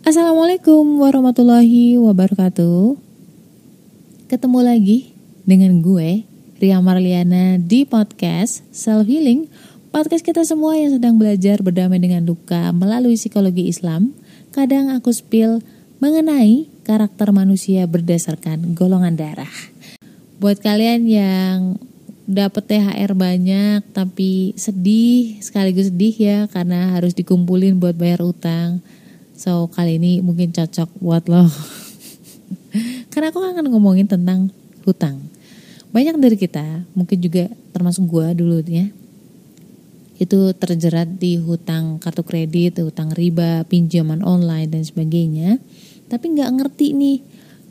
[0.00, 2.96] Assalamualaikum warahmatullahi wabarakatuh.
[4.32, 5.12] Ketemu lagi
[5.44, 6.24] dengan gue
[6.56, 9.52] Ria Marliana di podcast Self Healing.
[9.92, 14.16] Podcast kita semua yang sedang belajar berdamai dengan luka melalui psikologi Islam.
[14.56, 15.60] Kadang aku spill
[16.00, 19.52] mengenai karakter manusia berdasarkan golongan darah.
[20.40, 21.76] Buat kalian yang
[22.24, 28.80] dapat THR banyak tapi sedih sekaligus sedih ya karena harus dikumpulin buat bayar utang
[29.40, 31.48] So kali ini mungkin cocok buat lo.
[33.12, 34.52] Karena aku akan ngomongin tentang
[34.84, 35.32] hutang.
[35.96, 38.92] Banyak dari kita, mungkin juga termasuk gue dulu ya,
[40.20, 45.56] itu terjerat di hutang kartu kredit, hutang riba, pinjaman online dan sebagainya.
[46.12, 47.18] Tapi nggak ngerti nih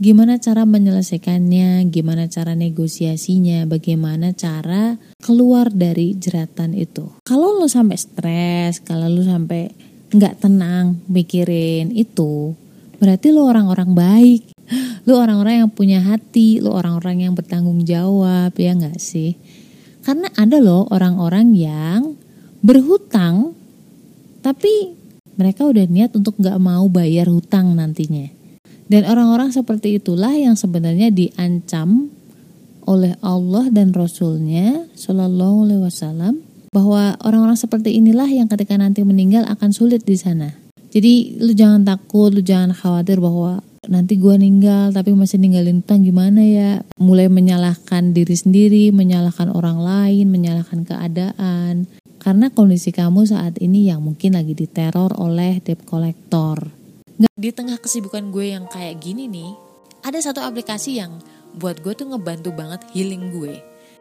[0.00, 7.12] gimana cara menyelesaikannya, gimana cara negosiasinya, bagaimana cara keluar dari jeratan itu.
[7.28, 12.56] Kalau lo sampai stres, kalau lo sampai nggak tenang mikirin itu,
[13.00, 14.42] berarti lo orang-orang baik.
[15.08, 19.40] Lo orang-orang yang punya hati, lo orang-orang yang bertanggung jawab, ya nggak sih?
[20.04, 22.12] Karena ada loh orang-orang yang
[22.60, 23.56] berhutang,
[24.44, 24.92] tapi
[25.40, 28.28] mereka udah niat untuk nggak mau bayar hutang nantinya.
[28.88, 32.12] Dan orang-orang seperti itulah yang sebenarnya diancam
[32.88, 36.34] oleh Allah dan Rasulnya Shallallahu Alaihi Wasallam
[36.72, 40.52] bahwa orang-orang seperti inilah yang ketika nanti meninggal akan sulit di sana.
[40.88, 46.00] Jadi lu jangan takut, lu jangan khawatir bahwa nanti gue ninggal tapi masih ninggalin utang
[46.04, 46.80] gimana ya.
[46.96, 51.88] Mulai menyalahkan diri sendiri, menyalahkan orang lain, menyalahkan keadaan.
[52.18, 56.72] Karena kondisi kamu saat ini yang mungkin lagi diteror oleh debt collector.
[57.38, 59.52] Di tengah kesibukan gue yang kayak gini nih,
[60.02, 61.20] ada satu aplikasi yang
[61.56, 63.58] buat gue tuh ngebantu banget healing gue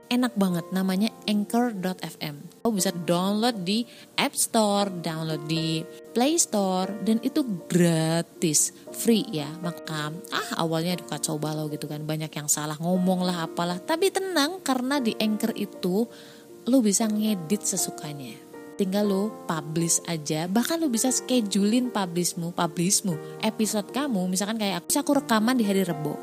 [0.07, 2.63] enak banget namanya anchor.fm.
[2.63, 3.83] Kau bisa download di
[4.15, 5.83] App Store, download di
[6.15, 9.47] Play Store dan itu gratis, free ya.
[9.59, 13.77] Maka ah awalnya kacau balau gitu kan, banyak yang salah ngomong lah apalah.
[13.77, 16.07] Tapi tenang karena di Anchor itu
[16.67, 18.47] lo bisa ngedit sesukanya.
[18.77, 25.01] Tinggal lo publish aja, bahkan lo bisa schedulein publishmu, publishmu, episode kamu, misalkan kayak aku,
[25.01, 26.13] aku rekaman di hari Rebo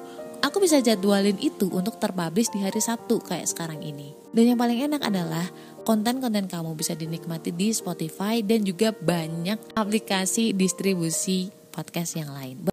[0.45, 4.13] aku bisa jadwalin itu untuk terpublish di hari Sabtu kayak sekarang ini.
[4.37, 5.49] Dan yang paling enak adalah
[5.89, 12.69] konten-konten kamu bisa dinikmati di Spotify dan juga banyak aplikasi distribusi podcast yang lain.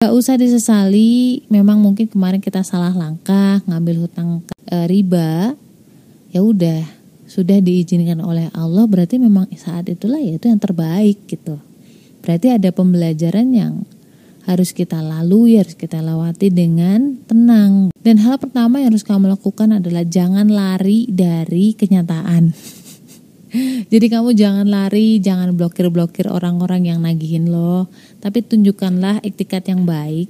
[0.00, 5.52] Gak usah disesali, memang mungkin kemarin kita salah langkah ngambil hutang e, riba.
[6.30, 6.99] Ya udah,
[7.30, 11.62] sudah diizinkan oleh Allah berarti memang saat itulah ya itu yang terbaik gitu.
[12.26, 13.86] Berarti ada pembelajaran yang
[14.50, 17.94] harus kita lalui, harus kita lewati dengan tenang.
[18.02, 22.50] Dan hal pertama yang harus kamu lakukan adalah jangan lari dari kenyataan.
[23.94, 27.86] Jadi kamu jangan lari, jangan blokir-blokir orang-orang yang nagihin lo,
[28.18, 30.26] tapi tunjukkanlah etikat yang baik.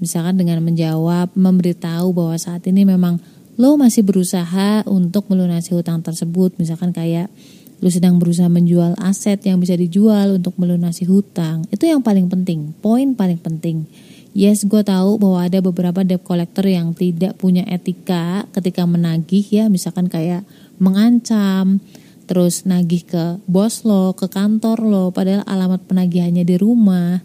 [0.00, 3.20] Misalkan dengan menjawab, memberitahu bahwa saat ini memang
[3.54, 6.58] lo masih berusaha untuk melunasi hutang tersebut.
[6.58, 7.30] Misalkan kayak
[7.78, 11.66] lo sedang berusaha menjual aset yang bisa dijual untuk melunasi hutang.
[11.70, 13.86] Itu yang paling penting poin paling penting.
[14.34, 19.70] Yes gue tahu bahwa ada beberapa debt collector yang tidak punya etika ketika menagih ya.
[19.70, 20.42] Misalkan kayak
[20.82, 21.78] mengancam
[22.24, 27.20] terus nagih ke bos lo ke kantor lo padahal alamat penagihannya di rumah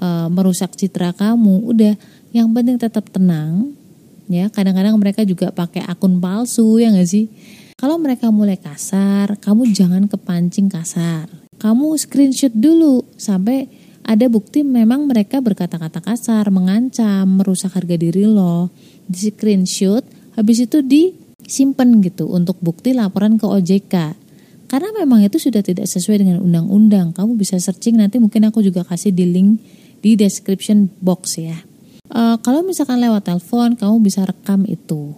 [0.00, 1.66] e, merusak citra kamu.
[1.66, 1.94] Udah
[2.32, 3.76] yang penting tetap tenang
[4.26, 7.30] ya kadang-kadang mereka juga pakai akun palsu ya nggak sih?
[7.76, 11.28] Kalau mereka mulai kasar kamu jangan kepancing kasar.
[11.56, 13.68] Kamu screenshot dulu sampai
[14.06, 18.70] ada bukti memang mereka berkata-kata kasar mengancam merusak harga diri lo.
[19.04, 20.06] Di screenshot
[20.38, 23.94] habis itu disimpan gitu untuk bukti laporan ke OJK
[24.66, 27.10] karena memang itu sudah tidak sesuai dengan undang-undang.
[27.14, 29.58] Kamu bisa searching nanti mungkin aku juga kasih di link
[30.06, 31.65] di description box ya
[32.10, 35.14] Uh, kalau misalkan lewat telepon, kamu bisa rekam itu.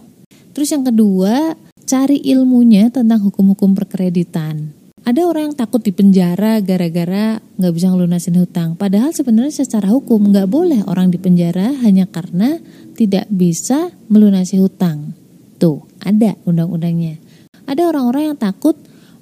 [0.57, 1.55] Terus yang kedua,
[1.85, 4.77] cari ilmunya tentang hukum-hukum perkreditan.
[5.09, 8.77] Ada orang yang takut di penjara gara-gara nggak bisa ngelunasin hutang.
[8.77, 12.61] Padahal sebenarnya secara hukum nggak boleh orang di penjara hanya karena
[12.93, 15.17] tidak bisa melunasi hutang.
[15.57, 17.17] Tuh, ada undang-undangnya.
[17.65, 18.77] Ada orang-orang yang takut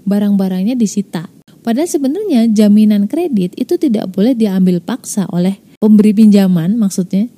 [0.06, 1.30] barang-barangnya disita.
[1.62, 7.30] Padahal sebenarnya jaminan kredit itu tidak boleh diambil paksa oleh pemberi pinjaman maksudnya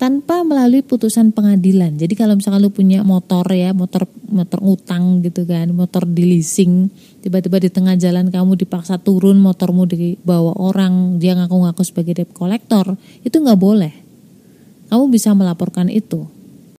[0.00, 2.00] tanpa melalui putusan pengadilan.
[2.00, 6.88] Jadi kalau misalkan lu punya motor ya, motor motor utang gitu kan, motor di leasing,
[7.20, 12.96] tiba-tiba di tengah jalan kamu dipaksa turun, motormu dibawa orang, dia ngaku-ngaku sebagai debt collector,
[13.20, 13.92] itu nggak boleh.
[14.88, 16.24] Kamu bisa melaporkan itu.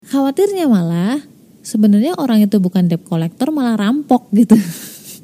[0.08, 1.20] Khawatirnya malah
[1.60, 4.56] sebenarnya orang itu bukan debt collector malah rampok gitu.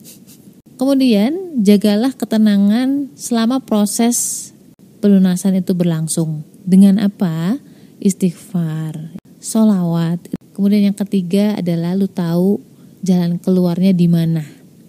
[0.78, 4.52] Kemudian jagalah ketenangan selama proses
[5.00, 6.44] pelunasan itu berlangsung.
[6.60, 7.56] Dengan apa?
[8.00, 10.20] Istighfar, solawat.
[10.52, 12.60] Kemudian yang ketiga adalah lu tahu
[13.04, 14.44] jalan keluarnya di mana.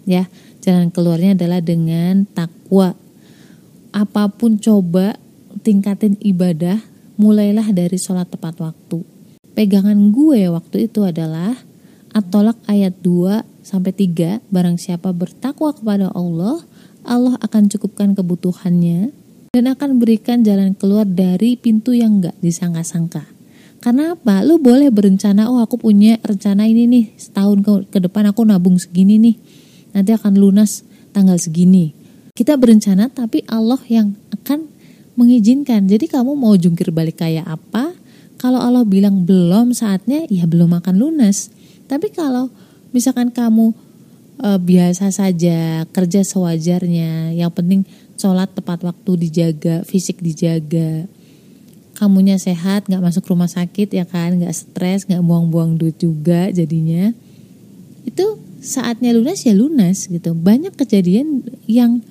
[0.08, 0.28] Ya,
[0.64, 2.96] jalan keluarnya adalah dengan takwa.
[3.92, 5.16] Apa pun coba
[5.64, 6.80] tingkatin ibadah,
[7.20, 9.04] mulailah dari sholat tepat waktu.
[9.56, 11.56] Pegangan gue waktu itu adalah
[12.14, 16.64] At-Tolak ayat 2 sampai 3 barang siapa bertakwa kepada Allah
[17.04, 19.12] Allah akan cukupkan kebutuhannya
[19.52, 23.38] dan akan berikan jalan keluar dari pintu yang gak disangka-sangka
[23.78, 24.42] karena apa?
[24.42, 28.74] Lu boleh berencana, oh aku punya rencana ini nih, setahun ke, ke depan aku nabung
[28.74, 29.36] segini nih,
[29.94, 30.82] nanti akan lunas
[31.14, 31.94] tanggal segini.
[32.34, 34.66] Kita berencana tapi Allah yang akan
[35.14, 35.86] mengizinkan.
[35.86, 37.94] Jadi kamu mau jungkir balik kayak apa?
[38.38, 41.50] Kalau Allah bilang belum saatnya, ya belum akan lunas.
[41.90, 42.50] Tapi kalau
[42.94, 43.74] misalkan kamu
[44.38, 47.82] e, biasa saja kerja sewajarnya yang penting
[48.18, 51.06] sholat tepat waktu dijaga fisik dijaga.
[51.94, 54.34] Kamunya sehat nggak masuk rumah sakit ya kan?
[54.38, 57.14] Nggak stres nggak buang-buang duit juga jadinya.
[58.02, 60.34] Itu saatnya lunas ya lunas gitu.
[60.34, 62.02] Banyak kejadian yang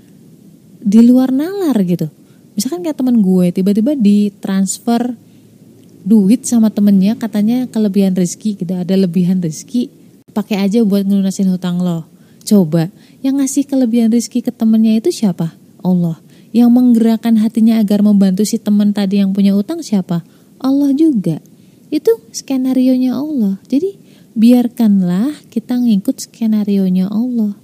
[0.83, 2.07] di luar nalar gitu.
[2.55, 5.13] Misalkan kayak teman gue tiba-tiba ditransfer
[6.07, 8.73] duit sama temennya katanya kelebihan rezeki gitu.
[8.75, 9.91] Ada lebihan rezeki
[10.31, 12.07] pakai aja buat ngelunasin hutang lo.
[12.47, 12.87] Coba,
[13.19, 15.56] yang ngasih kelebihan rezeki ke temennya itu siapa?
[15.83, 16.21] Allah.
[16.55, 20.23] Yang menggerakkan hatinya agar membantu si teman tadi yang punya utang siapa?
[20.57, 21.43] Allah juga.
[21.93, 23.61] Itu skenario-nya Allah.
[23.67, 23.99] Jadi
[24.33, 27.57] biarkanlah kita ngikut skenario-nya Allah.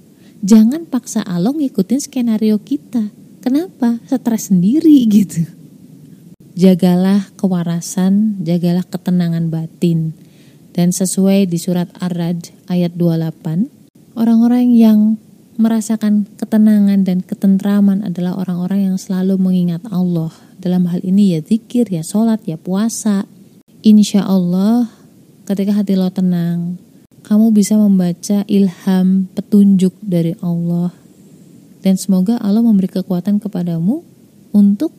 [0.44, 3.08] Jangan paksa Allah ngikutin skenario kita.
[3.40, 4.00] Kenapa?
[4.06, 5.48] Stres sendiri gitu.
[6.54, 10.14] Jagalah kewarasan, jagalah ketenangan batin
[10.74, 14.98] dan sesuai di surat Ar-Rad ayat 28, orang-orang yang
[15.54, 20.34] merasakan ketenangan dan ketentraman adalah orang-orang yang selalu mengingat Allah.
[20.58, 23.26] Dalam hal ini ya zikir, ya sholat, ya puasa.
[23.84, 24.90] Insya Allah
[25.44, 26.80] ketika hati lo tenang,
[27.24, 30.92] kamu bisa membaca ilham petunjuk dari Allah.
[31.84, 34.00] Dan semoga Allah memberi kekuatan kepadamu
[34.56, 34.92] untuk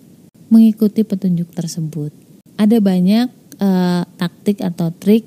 [0.53, 2.13] mengikuti petunjuk tersebut.
[2.61, 5.25] Ada banyak uh, taktik atau trik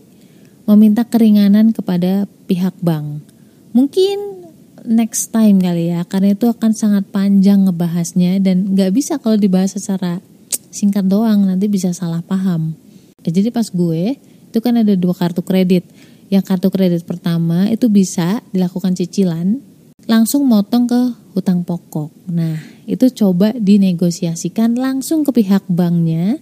[0.70, 3.26] meminta keringanan kepada pihak bank.
[3.74, 4.37] Mungkin
[4.86, 9.74] next time kali ya, karena itu akan sangat panjang ngebahasnya dan nggak bisa kalau dibahas
[9.74, 10.22] secara
[10.68, 12.76] singkat doang, nanti bisa salah paham.
[13.24, 15.86] Ya, jadi pas gue, itu kan ada dua kartu kredit.
[16.28, 19.64] Yang kartu kredit pertama itu bisa dilakukan cicilan,
[20.04, 21.00] langsung motong ke
[21.32, 22.12] hutang pokok.
[22.28, 26.36] Nah, itu coba dinegosiasikan langsung ke pihak banknya,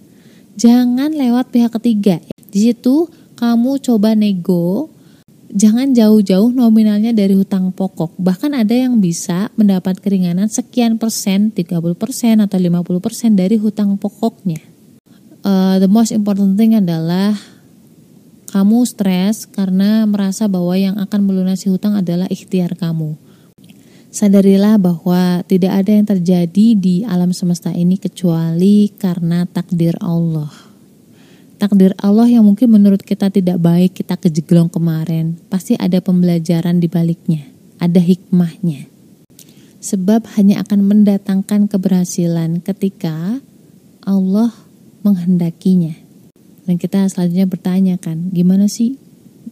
[0.59, 2.19] jangan lewat pihak ketiga.
[2.51, 3.07] Di situ
[3.37, 4.89] kamu coba nego
[5.51, 8.19] jangan jauh-jauh nominalnya dari hutang pokok.
[8.19, 13.95] Bahkan ada yang bisa mendapat keringanan sekian persen, 30 persen atau 50 persen dari hutang
[13.95, 14.59] pokoknya.
[15.47, 17.37] Uh, the most important thing adalah
[18.51, 23.15] kamu stres karena merasa bahwa yang akan melunasi hutang adalah ikhtiar kamu.
[24.07, 30.66] Sadarilah bahwa tidak ada yang terjadi di alam semesta ini kecuali karena takdir Allah
[31.57, 36.85] takdir Allah yang mungkin menurut kita tidak baik kita kejeglong kemarin, pasti ada pembelajaran di
[36.85, 37.49] baliknya,
[37.81, 38.85] ada hikmahnya.
[39.81, 43.41] Sebab hanya akan mendatangkan keberhasilan ketika
[44.05, 44.53] Allah
[45.01, 45.93] menghendakinya.
[46.69, 48.97] Dan kita selanjutnya bertanya kan, gimana sih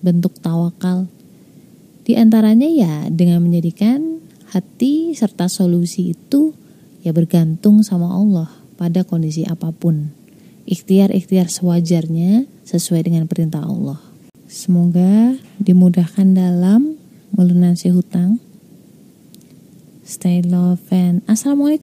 [0.01, 1.09] bentuk tawakal?
[2.05, 4.21] Di antaranya ya dengan menjadikan
[4.53, 6.53] hati serta solusi itu
[7.01, 10.24] ya bergantung sama Allah pada kondisi apa pun
[10.65, 14.01] ikhtiar-ikhtiar sewajarnya sesuai dengan perintah Allah.
[14.45, 16.97] Semoga dimudahkan dalam
[17.33, 18.37] melunasi hutang.
[20.05, 21.65] Stay love and Assalamualaikum.